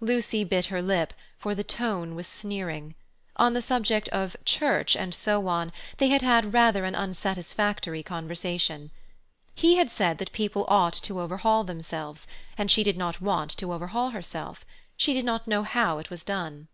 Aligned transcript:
Lucy 0.00 0.44
bit 0.44 0.66
her 0.66 0.82
lip, 0.82 1.14
for 1.38 1.54
the 1.54 1.64
tone 1.64 2.14
was 2.14 2.26
sneering. 2.26 2.94
On 3.36 3.54
the 3.54 3.62
subject 3.62 4.10
of 4.10 4.36
"church 4.44 4.94
and 4.94 5.14
so 5.14 5.48
on" 5.48 5.72
they 5.96 6.08
had 6.10 6.20
had 6.20 6.52
rather 6.52 6.84
an 6.84 6.94
unsatisfactory 6.94 8.02
conversation. 8.02 8.90
He 9.54 9.76
had 9.76 9.90
said 9.90 10.18
that 10.18 10.32
people 10.32 10.66
ought 10.68 10.92
to 10.92 11.18
overhaul 11.18 11.64
themselves, 11.64 12.26
and 12.58 12.70
she 12.70 12.82
did 12.82 12.98
not 12.98 13.22
want 13.22 13.52
to 13.52 13.72
overhaul 13.72 14.10
herself; 14.10 14.66
she 14.98 15.14
did 15.14 15.24
not 15.24 15.48
know 15.48 15.62
it 15.98 16.10
was 16.10 16.24
done. 16.24 16.68